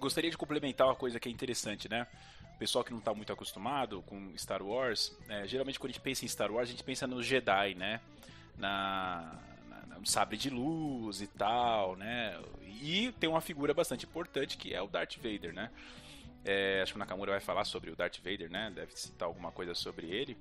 Gostaria 0.00 0.30
de 0.30 0.38
complementar 0.38 0.86
uma 0.86 0.96
coisa 0.96 1.20
que 1.20 1.28
é 1.28 1.32
interessante, 1.32 1.88
né? 1.88 2.06
O 2.54 2.58
pessoal 2.58 2.82
que 2.82 2.90
não 2.90 2.98
está 2.98 3.12
muito 3.12 3.32
acostumado 3.32 4.02
com 4.02 4.32
Star 4.36 4.62
Wars, 4.62 5.16
é, 5.28 5.46
geralmente 5.46 5.78
quando 5.78 5.90
a 5.90 5.92
gente 5.92 6.02
pensa 6.02 6.24
em 6.24 6.28
Star 6.28 6.50
Wars, 6.50 6.68
a 6.68 6.72
gente 6.72 6.82
pensa 6.82 7.06
no 7.06 7.22
Jedi, 7.22 7.74
né? 7.74 8.00
Na, 8.56 9.38
na, 9.68 9.98
no 9.98 10.06
sabre 10.06 10.38
de 10.38 10.48
luz 10.48 11.20
e 11.20 11.26
tal, 11.26 11.96
né? 11.96 12.40
E 12.82 13.12
tem 13.20 13.28
uma 13.28 13.42
figura 13.42 13.74
bastante 13.74 14.06
importante 14.06 14.56
que 14.56 14.74
é 14.74 14.80
o 14.80 14.88
Darth 14.88 15.16
Vader, 15.16 15.52
né? 15.52 15.70
É, 16.44 16.80
acho 16.82 16.92
que 16.92 16.96
o 16.96 16.98
Nakamura 16.98 17.32
vai 17.32 17.40
falar 17.40 17.64
sobre 17.64 17.90
o 17.90 17.96
Darth 17.96 18.18
Vader, 18.24 18.50
né? 18.50 18.72
Deve 18.74 18.92
citar 18.92 19.28
alguma 19.28 19.52
coisa 19.52 19.74
sobre 19.74 20.06
ele. 20.06 20.36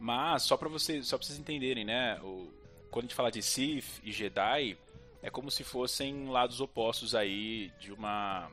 Mas 0.00 0.42
só 0.42 0.56
para 0.56 0.68
vocês, 0.68 1.06
só 1.06 1.16
para 1.16 1.24
vocês 1.24 1.38
entenderem, 1.38 1.84
né? 1.84 2.20
O, 2.20 2.52
quando 2.90 3.04
a 3.04 3.08
gente 3.08 3.14
fala 3.14 3.30
de 3.30 3.42
Sith 3.42 4.00
e 4.02 4.10
Jedi, 4.10 4.76
é 5.22 5.30
como 5.30 5.50
se 5.50 5.62
fossem 5.62 6.28
lados 6.28 6.60
opostos 6.60 7.14
aí 7.14 7.72
de 7.78 7.92
uma 7.92 8.50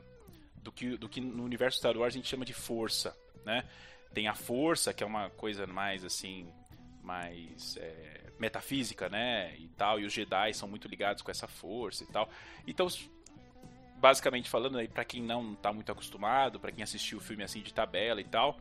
do 0.66 0.72
que, 0.72 0.96
do 0.96 1.08
que 1.08 1.20
no 1.20 1.44
universo 1.44 1.78
Star 1.78 1.96
Wars 1.96 2.12
a 2.12 2.16
gente 2.16 2.28
chama 2.28 2.44
de 2.44 2.52
força, 2.52 3.16
né? 3.44 3.64
Tem 4.12 4.26
a 4.26 4.34
força, 4.34 4.92
que 4.92 5.02
é 5.04 5.06
uma 5.06 5.30
coisa 5.30 5.66
mais 5.66 6.04
assim, 6.04 6.48
mais 7.02 7.76
é, 7.76 8.32
metafísica, 8.38 9.08
né? 9.08 9.56
E 9.58 9.68
tal, 9.68 10.00
e 10.00 10.04
os 10.04 10.12
Jedi 10.12 10.52
são 10.54 10.68
muito 10.68 10.88
ligados 10.88 11.22
com 11.22 11.30
essa 11.30 11.46
força 11.46 12.02
e 12.02 12.06
tal. 12.08 12.28
Então, 12.66 12.88
basicamente 13.96 14.50
falando 14.50 14.76
aí 14.76 14.88
para 14.88 15.04
quem 15.04 15.22
não 15.22 15.52
está 15.52 15.72
muito 15.72 15.90
acostumado, 15.92 16.58
para 16.58 16.72
quem 16.72 16.82
assistiu 16.82 17.18
o 17.18 17.20
filme 17.20 17.44
assim 17.44 17.62
de 17.62 17.72
tabela 17.72 18.20
e 18.20 18.24
tal, 18.24 18.58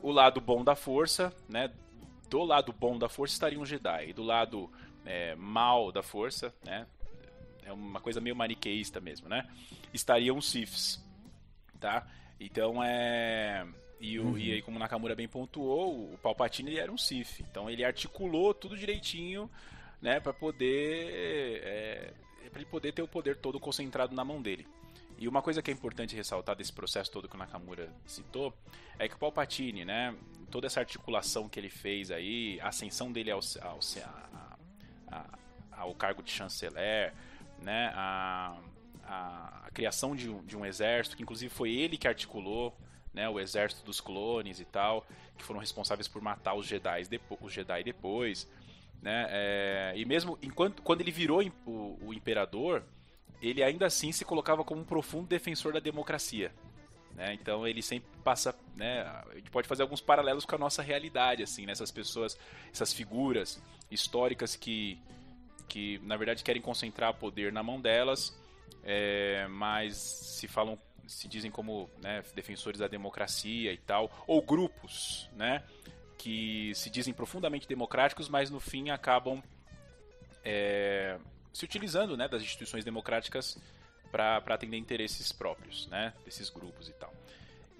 o 0.00 0.10
lado 0.10 0.40
bom 0.40 0.64
da 0.64 0.74
força, 0.74 1.34
né? 1.48 1.70
Do 2.30 2.44
lado 2.44 2.72
bom 2.72 2.98
da 2.98 3.10
força 3.10 3.34
estaria 3.34 3.60
um 3.60 3.66
Jedi, 3.66 4.08
e 4.08 4.12
do 4.14 4.22
lado 4.22 4.72
é, 5.04 5.34
mal 5.34 5.92
da 5.92 6.02
força, 6.02 6.54
né? 6.64 6.86
É 7.62 7.72
uma 7.72 8.00
coisa 8.00 8.20
meio 8.20 8.36
maniqueísta 8.36 9.00
mesmo, 9.00 9.28
né? 9.28 9.46
Estariam 9.92 10.38
os 10.38 10.48
Siths, 10.48 11.04
tá? 11.76 12.06
Então 12.38 12.82
é 12.82 13.66
e, 14.00 14.18
o, 14.18 14.26
uhum. 14.26 14.38
e 14.38 14.52
aí 14.52 14.62
como 14.62 14.76
o 14.76 14.80
Nakamura 14.80 15.14
bem 15.14 15.26
pontuou, 15.26 16.12
o 16.12 16.18
Palpatine 16.18 16.70
ele 16.70 16.80
era 16.80 16.92
um 16.92 16.98
Sith, 16.98 17.40
então 17.40 17.70
ele 17.70 17.84
articulou 17.84 18.52
tudo 18.52 18.76
direitinho, 18.76 19.50
né, 20.00 20.20
para 20.20 20.32
poder 20.32 21.10
é, 21.64 22.12
para 22.50 22.60
ele 22.60 22.70
poder 22.70 22.92
ter 22.92 23.02
o 23.02 23.08
poder 23.08 23.36
todo 23.36 23.58
concentrado 23.58 24.14
na 24.14 24.24
mão 24.24 24.40
dele. 24.40 24.66
E 25.18 25.26
uma 25.26 25.40
coisa 25.40 25.62
que 25.62 25.70
é 25.70 25.74
importante 25.74 26.14
ressaltar 26.14 26.54
desse 26.54 26.72
processo 26.72 27.10
todo 27.10 27.28
que 27.28 27.34
o 27.34 27.38
Nakamura 27.38 27.90
citou 28.04 28.52
é 28.98 29.08
que 29.08 29.14
o 29.14 29.18
Palpatine, 29.18 29.84
né, 29.84 30.14
toda 30.50 30.66
essa 30.66 30.80
articulação 30.80 31.48
que 31.48 31.58
ele 31.58 31.70
fez 31.70 32.10
aí, 32.10 32.60
a 32.60 32.68
ascensão 32.68 33.10
dele 33.10 33.30
ao, 33.30 33.40
ao, 33.62 33.78
ao, 35.10 35.24
ao 35.72 35.94
cargo 35.94 36.22
de 36.22 36.30
chanceler, 36.30 37.14
né, 37.62 37.90
a, 37.94 38.58
a, 39.06 39.62
a 39.66 39.70
criação 39.70 40.14
de 40.14 40.28
um, 40.28 40.44
de 40.44 40.56
um 40.56 40.64
exército, 40.64 41.16
que 41.16 41.22
inclusive 41.22 41.52
foi 41.52 41.70
ele 41.70 41.96
que 41.96 42.08
articulou 42.08 42.76
né, 43.16 43.28
o 43.28 43.40
exército 43.40 43.84
dos 43.84 44.00
clones 44.00 44.60
e 44.60 44.64
tal, 44.64 45.06
que 45.38 45.44
foram 45.44 45.58
responsáveis 45.58 46.06
por 46.06 46.20
matar 46.20 46.54
os 46.54 46.66
Jedi, 46.66 47.04
depo 47.04 47.38
os 47.40 47.52
Jedi 47.52 47.82
depois. 47.82 48.46
Né, 49.00 49.26
é, 49.30 49.92
e 49.96 50.04
mesmo 50.04 50.38
enquanto, 50.42 50.82
quando 50.82 51.00
ele 51.00 51.10
virou 51.10 51.42
o, 51.64 51.98
o, 52.02 52.14
imperador, 52.14 52.82
ele 53.40 53.62
ainda 53.62 53.86
assim 53.86 54.12
se 54.12 54.24
colocava 54.24 54.64
como 54.64 54.82
um 54.82 54.84
profundo 54.84 55.26
defensor 55.26 55.72
da 55.72 55.80
democracia. 55.80 56.52
Né, 57.14 57.32
então 57.32 57.66
ele 57.66 57.80
sempre 57.80 58.08
passa, 58.22 58.54
né, 58.76 59.00
a 59.02 59.34
gente 59.34 59.50
pode 59.50 59.66
fazer 59.66 59.82
alguns 59.82 60.02
paralelos 60.02 60.44
com 60.44 60.54
a 60.54 60.58
nossa 60.58 60.82
realidade, 60.82 61.42
assim, 61.42 61.64
né, 61.64 61.72
essas 61.72 61.90
pessoas, 61.90 62.38
essas 62.70 62.92
figuras 62.92 63.62
históricas 63.90 64.54
que, 64.54 64.98
que 65.68 65.98
na 66.02 66.18
verdade 66.18 66.44
querem 66.44 66.60
concentrar 66.60 67.14
poder 67.14 67.50
na 67.50 67.62
mão 67.62 67.80
delas 67.80 68.36
é, 68.82 69.46
mas 69.48 69.96
se 69.96 70.46
falam, 70.46 70.78
se 71.06 71.26
dizem 71.26 71.50
como 71.50 71.90
né, 72.02 72.22
defensores 72.34 72.78
da 72.78 72.86
democracia 72.86 73.72
e 73.72 73.78
tal, 73.78 74.10
ou 74.26 74.40
grupos, 74.40 75.28
né, 75.32 75.64
que 76.16 76.72
se 76.74 76.88
dizem 76.88 77.12
profundamente 77.12 77.68
democráticos, 77.68 78.28
mas 78.28 78.50
no 78.50 78.60
fim 78.60 78.90
acabam 78.90 79.42
é, 80.44 81.18
se 81.52 81.64
utilizando, 81.64 82.16
né, 82.16 82.28
das 82.28 82.42
instituições 82.42 82.84
democráticas 82.84 83.58
para 84.10 84.36
atender 84.36 84.76
interesses 84.76 85.32
próprios, 85.32 85.88
né, 85.88 86.14
desses 86.24 86.48
grupos 86.48 86.88
e 86.88 86.92
tal. 86.92 87.12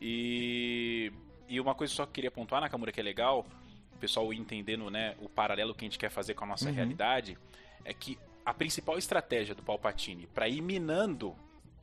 E, 0.01 1.13
e 1.49 1.61
uma 1.61 1.75
coisa 1.75 1.95
só 1.95 2.05
que 2.05 2.11
eu 2.11 2.15
queria 2.15 2.31
pontuar, 2.31 2.61
Nakamura, 2.61 2.91
que 2.91 3.01
é 3.01 3.03
legal, 3.03 3.47
o 3.95 3.99
pessoal 3.99 4.33
entendendo, 4.33 4.91
né, 4.91 5.15
o 5.21 5.29
paralelo 5.29 5.75
que 5.75 5.85
a 5.85 5.87
gente 5.87 5.99
quer 5.99 6.11
fazer 6.11 6.35
com 6.35 6.45
a 6.45 6.49
nossa 6.49 6.69
uhum. 6.69 6.75
realidade, 6.75 7.39
é 7.85 7.95
que 7.95 8.19
a 8.47 8.55
principal 8.55 8.97
estratégia 8.97 9.57
do 9.57 9.63
Palpatine 9.63 10.29
para 10.29 10.49
ir 10.49 10.63
minando 10.63 11.37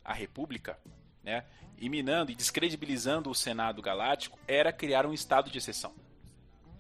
a 0.04 0.14
República, 0.14 0.80
né, 1.22 1.44
e 1.78 1.90
minando 1.90 2.32
e 2.32 2.36
descredibilizando 2.36 3.30
o 3.30 3.36
Senado 3.36 3.82
Galáctico, 3.82 4.40
era 4.48 4.72
criar 4.72 5.06
um 5.06 5.14
estado 5.14 5.52
de 5.52 5.58
exceção. 5.58 5.94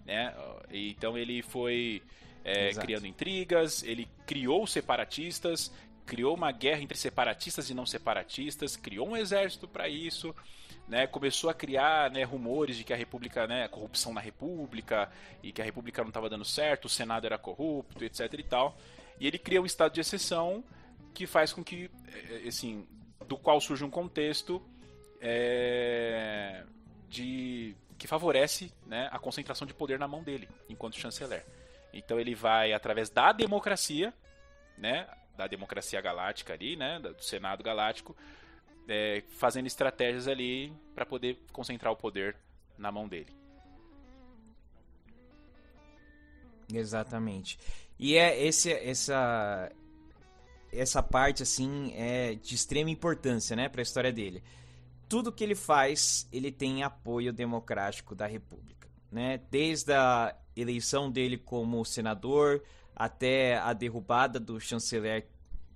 Né? 0.06 0.34
Então 0.72 1.18
ele 1.18 1.42
foi 1.42 2.02
é, 2.46 2.72
criando 2.74 3.06
intrigas, 3.06 3.84
ele 3.84 4.08
criou 4.26 4.66
separatistas, 4.66 5.70
criou 6.06 6.36
uma 6.36 6.52
guerra 6.52 6.82
entre 6.82 6.98
separatistas 6.98 7.70
e 7.70 7.74
não 7.74 7.86
separatistas, 7.86 8.78
criou 8.78 9.10
um 9.10 9.18
exército 9.18 9.68
para 9.68 9.90
isso, 9.90 10.34
né, 10.88 11.08
começou 11.08 11.50
a 11.50 11.54
criar 11.54 12.12
né, 12.12 12.24
rumores 12.24 12.76
de 12.76 12.84
que 12.84 12.94
a 12.94 12.96
República, 12.96 13.48
né, 13.48 13.68
corrupção 13.68 14.14
na 14.14 14.22
República 14.22 15.10
e 15.42 15.52
que 15.52 15.62
a 15.62 15.66
República 15.66 16.02
não 16.02 16.10
estava 16.10 16.30
dando 16.30 16.46
certo, 16.46 16.86
o 16.86 16.90
Senado 16.90 17.26
era 17.26 17.38
corrupto, 17.38 18.04
etc 18.04 18.34
e 18.34 18.44
tal. 18.44 18.78
E 19.20 19.28
ele 19.28 19.38
cria 19.38 19.62
um 19.62 19.66
estado 19.66 19.94
de 19.94 20.02
exceção 20.02 20.64
que 21.14 21.26
faz 21.26 21.54
com 21.54 21.64
que, 21.64 21.90
é, 22.30 22.48
assim, 22.48 22.88
do 23.28 23.38
qual 23.38 23.62
surge 23.62 23.84
um 23.84 23.90
contexto 23.90 24.62
é, 25.22 26.64
de 27.08 27.76
que 27.98 28.08
favorece 28.08 28.74
né, 28.86 29.08
a 29.12 29.20
concentração 29.20 29.66
de 29.66 29.74
poder 29.74 29.98
na 29.98 30.08
mão 30.08 30.24
dele, 30.24 30.50
enquanto 30.68 31.00
chanceler. 31.00 31.46
Então 31.94 32.20
ele 32.20 32.36
vai 32.36 32.74
através 32.74 33.10
da 33.10 33.32
democracia, 33.32 34.14
né, 34.78 35.08
da 35.38 35.48
democracia 35.48 36.02
galáctica 36.02 36.54
ali, 36.54 36.76
né, 36.76 37.00
do 37.00 37.24
Senado 37.24 37.64
galáctico, 37.64 38.16
é, 38.88 39.24
fazendo 39.38 39.68
estratégias 39.68 40.28
ali 40.28 40.74
para 40.94 41.06
poder 41.06 41.40
concentrar 41.52 41.92
o 41.92 41.96
poder 41.96 42.36
na 42.78 42.92
mão 42.92 43.08
dele. 43.08 43.34
Exatamente. 46.72 47.60
E 48.00 48.16
é 48.16 48.46
esse, 48.46 48.72
essa, 48.72 49.72
essa 50.72 51.04
parte, 51.04 51.44
assim, 51.44 51.94
é 51.96 52.36
de 52.36 52.56
extrema 52.56 52.90
importância, 52.90 53.56
né, 53.56 53.70
para 53.70 53.82
a 53.82 53.84
história 53.84 54.12
dele. 54.12 54.44
Tudo 55.08 55.32
que 55.32 55.44
ele 55.44 55.56
faz, 55.56 56.28
ele 56.32 56.52
tem 56.52 56.84
apoio 56.84 57.32
democrático 57.32 58.16
da 58.16 58.26
República, 58.26 58.90
né? 59.12 59.40
Desde 59.52 59.94
a 59.94 60.36
eleição 60.56 61.12
dele 61.12 61.38
como 61.38 61.86
senador 61.86 62.64
até 62.96 63.58
a 63.58 63.74
derrubada 63.74 64.40
do 64.40 64.60
chanceler 64.60 65.28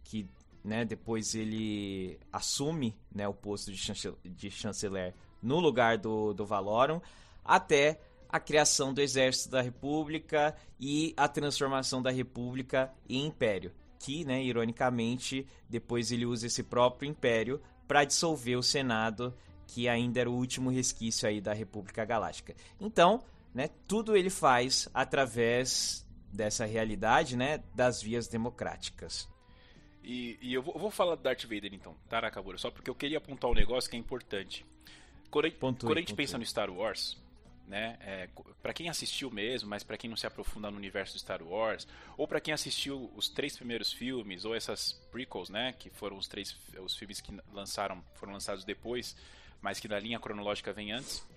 que, 0.03 0.27
né, 0.67 0.83
depois 0.83 1.33
ele 1.33 2.19
assume, 2.31 2.93
né, 3.15 3.25
o 3.25 3.33
posto 3.33 3.71
de 3.71 4.51
chanceler 4.51 5.15
no 5.41 5.59
lugar 5.61 5.97
do, 5.97 6.33
do 6.33 6.45
Valorum, 6.45 6.99
até 7.43 8.01
a 8.27 8.37
criação 8.37 8.93
do 8.93 8.99
Exército 8.99 9.51
da 9.51 9.61
República 9.61 10.53
e 10.77 11.13
a 11.15 11.25
transformação 11.29 12.01
da 12.01 12.11
República 12.11 12.91
em 13.07 13.25
Império. 13.25 13.71
Que, 13.97 14.25
né, 14.25 14.43
ironicamente, 14.43 15.47
depois 15.69 16.11
ele 16.11 16.25
usa 16.25 16.47
esse 16.47 16.61
próprio 16.63 17.09
Império 17.09 17.61
para 17.87 18.03
dissolver 18.03 18.57
o 18.57 18.63
Senado, 18.63 19.33
que 19.65 19.87
ainda 19.87 20.19
era 20.19 20.29
o 20.29 20.35
último 20.35 20.69
resquício 20.69 21.29
aí 21.29 21.39
da 21.39 21.53
República 21.53 22.03
Galáctica. 22.03 22.53
Então, 22.77 23.23
né, 23.53 23.69
tudo 23.87 24.17
ele 24.17 24.29
faz 24.29 24.89
através 24.93 26.05
dessa 26.31 26.65
realidade, 26.65 27.37
né, 27.37 27.63
das 27.73 28.01
vias 28.01 28.27
democráticas. 28.27 29.29
E, 30.09 30.39
e 30.41 30.53
eu, 30.53 30.61
vou, 30.61 30.73
eu, 30.73 30.79
vou, 30.79 30.89
falar 30.89 31.15
do 31.15 31.21
Darth 31.21 31.43
Vader 31.43 31.73
então, 31.73 31.93
Nakabura? 32.09 32.57
Só 32.57 32.71
porque 32.71 32.89
eu 32.89 32.95
queria 32.95 33.17
apontar 33.17 33.51
um 33.51 33.53
negócio 33.53 33.89
que 33.89 33.97
é 33.97 33.99
importante. 33.99 34.65
Quando, 35.29 35.51
pontue, 35.51 35.85
quando 35.85 35.97
a 35.97 35.99
gente 35.99 36.13
pensa 36.13 36.37
no 36.37 36.45
Star 36.45 36.69
Wars, 36.69 37.17
né? 37.67 37.97
É, 37.99 38.29
para 38.63 38.73
quem 38.73 38.87
assistiu 38.87 39.29
mesmo, 39.29 39.69
mas 39.69 39.83
para 39.83 39.97
quem 39.97 40.09
não 40.09 40.15
se 40.15 40.25
aprofunda 40.25 40.71
no 40.71 40.77
universo 40.77 41.11
do 41.11 41.19
Star 41.19 41.43
Wars, 41.43 41.85
ou 42.15 42.25
para 42.25 42.39
quem 42.39 42.53
assistiu 42.53 43.11
os 43.17 43.27
três 43.27 43.57
primeiros 43.57 43.91
filmes 43.91 44.45
ou 44.45 44.55
essas 44.55 44.93
prequels, 45.11 45.49
né, 45.49 45.73
que 45.77 45.89
foram 45.89 46.17
os 46.17 46.29
três 46.29 46.57
os 46.79 46.95
filmes 46.95 47.19
que 47.19 47.37
lançaram, 47.51 48.01
foram 48.15 48.31
lançados 48.31 48.63
depois, 48.63 49.13
mas 49.61 49.77
que 49.77 49.89
na 49.89 49.99
linha 49.99 50.21
cronológica 50.21 50.71
vem 50.71 50.93
antes, 50.93 51.27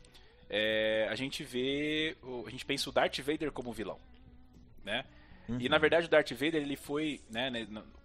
é, 0.48 1.08
a 1.10 1.16
gente 1.16 1.42
vê, 1.42 2.16
a 2.46 2.50
gente 2.50 2.64
pensa 2.64 2.88
o 2.88 2.92
Darth 2.92 3.18
Vader 3.18 3.50
como 3.50 3.72
vilão, 3.72 3.98
né? 4.84 5.04
Uhum. 5.48 5.60
E 5.60 5.68
na 5.68 5.78
verdade 5.78 6.06
o 6.06 6.08
Darth 6.08 6.30
Vader 6.30 6.62
ele 6.62 6.76
foi, 6.76 7.20
né, 7.28 7.50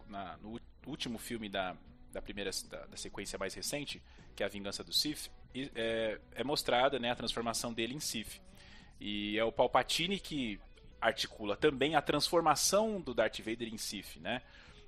na, 0.08 0.38
no 0.38 0.60
último 0.86 1.18
filme 1.18 1.50
da, 1.50 1.76
da 2.12 2.22
primeira 2.22 2.52
da, 2.70 2.86
da 2.86 2.98
sequência 2.98 3.38
mais 3.38 3.54
recente, 3.54 4.02
que 4.36 4.44
é 4.44 4.46
a 4.46 4.50
Vingança 4.50 4.84
do 4.84 4.94
Sith, 4.94 5.30
é, 5.76 6.20
é 6.34 6.44
mostrada 6.44 7.00
né, 7.00 7.12
a 7.12 7.16
transformação 7.16 7.74
dele 7.74 7.94
em 7.94 8.00
Sith. 8.00 8.42
E 9.00 9.38
é 9.38 9.44
o 9.44 9.52
Palpatine 9.52 10.20
que 10.20 10.60
articula 11.00 11.56
também 11.56 11.96
a 11.96 12.02
transformação 12.02 13.00
do 13.00 13.14
Darth 13.14 13.40
Vader 13.40 13.68
em 13.68 13.78
Sith, 13.78 14.18
né? 14.18 14.42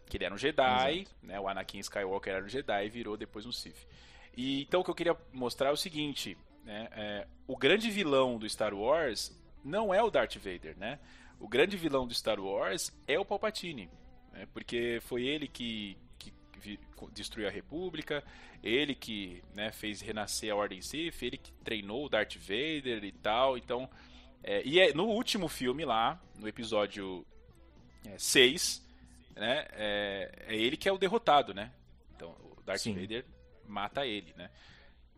Que 0.08 0.18
ele 0.18 0.26
era 0.26 0.34
um 0.34 0.38
Jedi, 0.38 1.06
né? 1.22 1.40
O 1.40 1.48
Anakin 1.48 1.80
Skywalker 1.80 2.34
era 2.34 2.46
um 2.46 2.50
Jedi 2.50 2.86
e 2.86 2.90
virou 2.90 3.18
depois 3.18 3.46
um 3.46 3.52
Sith. 3.52 3.88
E 4.36 4.62
então 4.62 4.82
o 4.82 4.84
que 4.84 4.90
eu 4.90 4.96
queria 4.96 5.18
mostrar 5.34 5.70
é 5.70 5.72
o 5.72 5.78
seguinte, 5.78 6.38
né? 6.64 6.88
É, 6.92 7.28
o 7.46 7.58
grande 7.58 7.90
vilão 7.92 8.38
do 8.38 8.50
Star 8.50 8.74
Wars 8.74 9.38
não 9.64 9.94
é 9.94 10.02
o 10.02 10.10
Darth 10.10 10.38
Vader, 10.38 10.78
né? 10.78 11.00
O 11.40 11.48
grande 11.48 11.78
vilão 11.78 12.08
do 12.08 12.14
Star 12.14 12.40
Wars 12.40 12.92
é 13.08 13.20
o 13.20 13.26
Palpatine, 13.26 13.90
né? 14.38 14.48
porque 14.54 15.00
foi 15.02 15.24
ele 15.26 15.48
que, 15.48 15.98
que 16.20 16.32
destruiu 17.12 17.48
a 17.48 17.52
República, 17.52 18.24
ele 18.64 18.94
que 18.94 19.44
né, 19.56 19.72
fez 19.72 20.02
renascer 20.02 20.52
a 20.52 20.56
Ordem 20.56 20.82
Sith, 20.82 21.22
ele 21.22 21.38
que 21.38 21.52
treinou 21.64 22.06
o 22.06 22.10
Darth 22.10 22.36
Vader 22.36 23.04
e 23.04 23.12
tal. 23.12 23.58
Então, 23.58 23.90
é, 24.44 24.62
e 24.64 24.80
é, 24.80 24.94
no 24.94 25.06
último 25.06 25.48
filme 25.48 25.84
lá, 25.86 26.22
no 26.38 26.48
episódio 26.48 27.26
6, 28.18 28.86
é, 29.36 29.40
né, 29.40 29.68
é, 29.72 30.46
é, 30.48 30.56
ele 30.56 30.78
que 30.78 30.88
é 30.88 30.92
o 30.92 30.98
derrotado, 30.98 31.54
né? 31.54 31.72
Então, 32.16 32.30
o 32.30 32.62
Darth 32.64 32.82
Sim. 32.82 32.94
Vader 32.94 33.26
mata 33.68 34.06
ele, 34.06 34.34
né? 34.36 34.50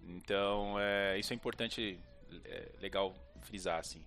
Então, 0.04 0.80
é, 0.80 1.18
isso 1.20 1.34
é 1.34 1.36
importante, 1.36 2.00
é, 2.46 2.72
legal 2.80 3.16
frisar, 3.42 3.80
assim. 3.80 4.04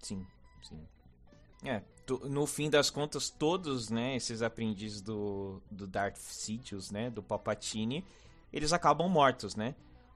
Sim, 0.00 0.26
sim. 0.62 0.86
É, 1.64 1.82
no 2.24 2.46
fim 2.46 2.70
das 2.70 2.90
contas, 2.90 3.28
todos, 3.30 3.90
né, 3.90 4.16
esses 4.16 4.42
aprendizes 4.42 5.00
do, 5.00 5.60
do 5.70 5.86
Darth 5.86 6.16
Sidious, 6.16 6.90
né, 6.90 7.10
do 7.10 7.22
Palpatine, 7.22 8.04
eles 8.52 8.72
acabam 8.72 9.08
mortos, 9.08 9.54
né? 9.54 9.74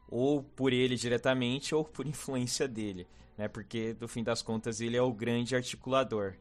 Ou 0.09 0.43
por 0.43 0.73
ele 0.73 0.97
diretamente 0.97 1.75
ou 1.75 1.85
por 1.85 2.07
influência 2.07 2.67
dele, 2.67 3.07
né? 3.37 3.49
Porque, 3.49 3.97
no 4.01 4.09
fim 4.09 4.23
das 4.23 4.43
contas, 4.43 4.81
ele 4.81 4.97
é 4.97 5.03
o 5.03 5.13
grande 5.13 5.55
articulador. 5.55 6.35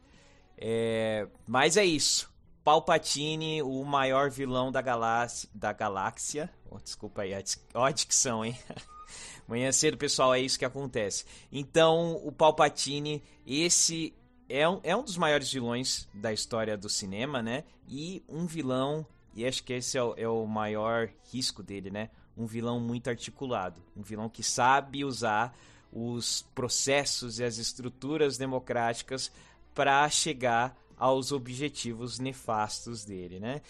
É... 0.57 1.27
Mas 1.47 1.77
é 1.77 1.85
isso. 1.85 2.31
Palpatine, 2.63 3.63
o 3.63 3.83
maior 3.83 4.29
vilão 4.29 4.71
da, 4.71 4.81
galáxia, 4.81 5.49
da 5.53 5.73
galáxia. 5.73 6.49
Oh, 6.69 6.77
desculpa 6.77 7.23
aí, 7.23 7.31
ó 7.73 7.85
a 7.85 7.91
dicção, 7.91 8.45
hein? 8.45 8.57
Manhã 9.47 9.71
cedo, 9.71 9.97
pessoal, 9.97 10.33
é 10.33 10.39
isso 10.39 10.59
que 10.59 10.63
acontece. 10.63 11.25
Então, 11.51 12.21
o 12.23 12.31
Palpatine, 12.31 13.21
esse 13.45 14.13
é 14.51 14.67
um, 14.67 14.79
é 14.83 14.95
um 14.95 15.03
dos 15.03 15.17
maiores 15.17 15.51
vilões 15.51 16.07
da 16.13 16.33
história 16.33 16.77
do 16.77 16.89
cinema, 16.89 17.41
né? 17.41 17.63
E 17.87 18.23
um 18.27 18.45
vilão, 18.45 19.05
e 19.33 19.45
acho 19.45 19.63
que 19.63 19.73
esse 19.73 19.97
é 19.97 20.03
o, 20.03 20.13
é 20.17 20.27
o 20.27 20.45
maior 20.45 21.09
risco 21.31 21.63
dele, 21.63 21.89
né? 21.89 22.09
Um 22.37 22.45
vilão 22.45 22.79
muito 22.79 23.09
articulado. 23.09 23.81
Um 23.95 24.01
vilão 24.01 24.29
que 24.29 24.43
sabe 24.43 25.05
usar 25.05 25.55
os 25.91 26.45
processos 26.53 27.39
e 27.39 27.43
as 27.43 27.57
estruturas 27.57 28.37
democráticas 28.37 29.31
para 29.73 30.07
chegar 30.09 30.77
aos 30.97 31.31
objetivos 31.31 32.19
nefastos 32.19 33.03
dele, 33.05 33.39
né? 33.39 33.61